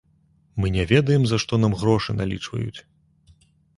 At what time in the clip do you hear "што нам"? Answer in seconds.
1.43-1.77